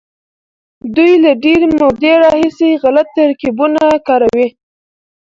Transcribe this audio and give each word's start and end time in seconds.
دوی 0.95 1.11
له 1.23 1.31
ډېرې 1.43 1.67
مودې 1.79 2.13
راهيسې 2.23 2.69
غلط 2.83 3.07
ترکيبونه 3.17 3.81
کاروي. 4.07 4.47